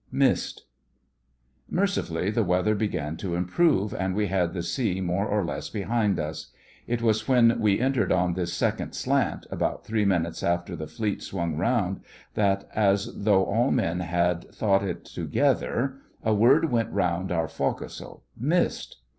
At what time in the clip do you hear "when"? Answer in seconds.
7.27-7.59